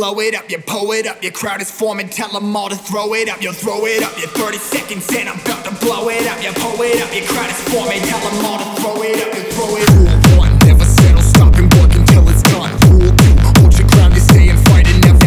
blow 0.00 0.18
it 0.20 0.34
up. 0.34 0.48
You 0.50 0.56
pull 0.56 0.92
it 0.92 1.06
up, 1.06 1.22
your 1.22 1.32
crowd 1.32 1.60
is 1.60 1.70
forming, 1.70 2.08
tell 2.08 2.30
them 2.30 2.56
all 2.56 2.70
to 2.70 2.74
throw 2.74 3.12
it 3.12 3.28
up. 3.28 3.42
You 3.42 3.52
throw 3.52 3.84
it 3.84 4.02
up, 4.02 4.16
you 4.16 4.28
30 4.28 4.56
seconds 4.56 5.06
and 5.14 5.28
I'm 5.28 5.38
about 5.40 5.62
to 5.66 5.72
blow 5.84 6.08
it 6.08 6.26
up. 6.26 6.42
You 6.42 6.52
pull 6.56 6.80
it 6.80 7.02
up, 7.04 7.12
your 7.12 7.26
crowd 7.28 7.50
is 7.50 7.60
forming, 7.68 8.00
tell 8.08 8.20
them 8.24 8.42
all 8.46 8.56
to 8.64 8.80
throw 8.80 8.96
it 9.04 9.20
up. 9.20 9.28
You 9.36 9.44
throw 9.52 9.76
it 9.76 9.84
up. 9.84 9.96
Rule 10.00 10.40
one, 10.40 10.58
never 10.64 10.86
settle, 10.86 11.20
stop 11.20 11.54
and 11.60 11.68
work 11.76 11.92
until 11.92 12.26
it's 12.32 12.40
done. 12.48 12.72
Rule 12.88 13.12
two, 13.12 13.34
hold 13.60 13.76
your 13.76 13.88
ground, 13.92 14.14
you 14.14 14.24
stay 14.24 14.48
and 14.48 14.58
fight 14.72 14.88
and 14.88 15.04
never. 15.04 15.20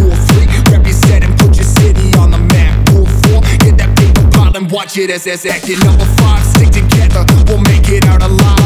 Rule 0.00 0.16
three, 0.32 0.48
your 0.48 0.96
set 0.96 1.22
and 1.22 1.36
put 1.36 1.52
your 1.52 1.68
city 1.76 2.16
on 2.16 2.30
the 2.30 2.40
map. 2.56 2.72
Rule 2.96 3.04
four, 3.20 3.44
get 3.60 3.76
that 3.76 3.92
paper 4.00 4.24
and 4.56 4.70
watch 4.72 4.96
it 4.96 5.10
as 5.10 5.26
as 5.26 5.44
acting. 5.44 5.78
Number 5.80 6.08
five, 6.16 6.42
stick 6.56 6.72
together, 6.72 7.20
we'll 7.44 7.60
make 7.60 7.84
it 7.92 8.06
out 8.06 8.22
alive. 8.22 8.65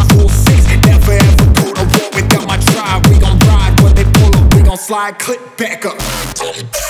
Slide, 4.91 5.21
click 5.21 5.57
back 5.57 5.87
up. 5.87 6.90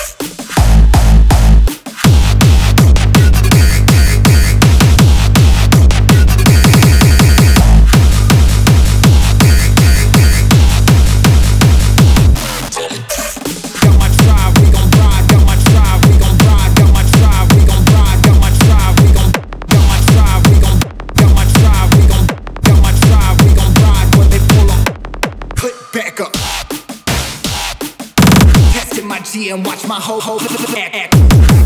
whole 30.01 30.19
whole 30.19 30.39
back. 30.73 31.13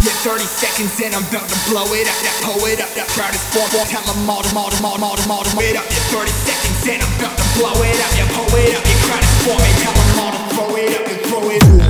Yeah, 0.03 0.11
30 0.27 0.43
seconds 0.43 0.99
and 0.99 1.15
I'm 1.15 1.23
about 1.31 1.47
to 1.47 1.57
blow 1.71 1.87
it 1.95 2.05
up. 2.05 2.19
That 2.19 2.35
pull 2.43 2.61
it 2.67 2.83
up. 2.83 2.91
That 2.93 3.07
crowd 3.15 3.33
is 3.33 3.41
form. 3.55 3.71
Tell 3.87 4.03
them 4.03 4.29
all, 4.29 4.43
to 4.43 4.51
all, 4.51 4.69
to 4.69 4.77
all, 4.83 4.99
to 4.99 5.03
all, 5.03 5.15
to 5.15 5.31
all, 5.31 5.43
to 5.43 5.51
it 5.63 5.75
up. 5.79 5.87
Yeah, 5.87 6.11
30 6.11 6.29
seconds 6.43 6.83
and 6.83 7.01
I'm 7.01 7.11
about 7.15 7.35
to 7.39 7.45
blow 7.55 7.79
it 7.79 7.97
up. 8.03 8.11
Yeah, 8.19 8.27
pull 8.35 8.51
it 8.59 8.75
up. 8.75 8.83
Your 8.83 8.99
crowd 9.07 9.23
is 9.23 9.33
forming. 9.47 9.75
Tell 9.79 9.95
them 9.95 10.19
all 10.19 10.31
to 10.35 10.41
throw 10.51 10.75
it 10.75 10.91
up 10.99 11.07
and 11.07 11.21
throw 11.31 11.49
it 11.49 11.63
up. 11.63 11.85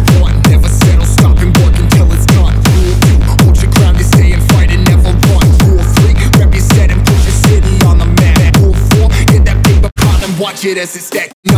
Watch 10.37 10.65
it 10.65 10.77
as 10.77 10.95
it's 10.95 11.05
stacked. 11.05 11.54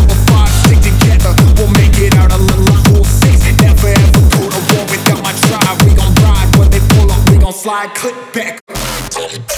Slide, 7.68 7.94
click 7.96 8.16
back. 8.34 9.57